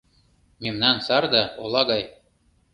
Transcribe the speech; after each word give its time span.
Мемнан 0.61 0.97
Сарда 1.05 1.43
ола 1.63 1.81
гай. 1.89 2.03